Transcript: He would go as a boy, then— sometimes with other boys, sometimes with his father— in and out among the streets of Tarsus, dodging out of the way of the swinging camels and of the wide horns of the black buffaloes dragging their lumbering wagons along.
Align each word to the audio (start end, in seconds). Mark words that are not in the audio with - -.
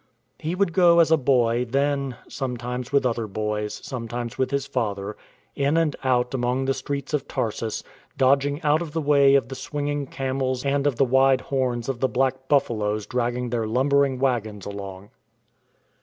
He 0.39 0.55
would 0.55 0.73
go 0.73 0.97
as 0.99 1.11
a 1.11 1.15
boy, 1.15 1.63
then— 1.63 2.15
sometimes 2.27 2.91
with 2.91 3.05
other 3.05 3.27
boys, 3.27 3.79
sometimes 3.83 4.35
with 4.35 4.49
his 4.49 4.65
father— 4.65 5.15
in 5.55 5.77
and 5.77 5.95
out 6.03 6.33
among 6.33 6.65
the 6.65 6.73
streets 6.73 7.13
of 7.13 7.27
Tarsus, 7.27 7.83
dodging 8.17 8.59
out 8.63 8.81
of 8.81 8.93
the 8.93 8.99
way 9.01 9.35
of 9.35 9.49
the 9.49 9.53
swinging 9.53 10.07
camels 10.07 10.65
and 10.65 10.87
of 10.87 10.95
the 10.95 11.05
wide 11.05 11.41
horns 11.41 11.87
of 11.87 11.99
the 11.99 12.09
black 12.09 12.47
buffaloes 12.47 13.05
dragging 13.05 13.51
their 13.51 13.67
lumbering 13.67 14.17
wagons 14.17 14.65
along. 14.65 15.11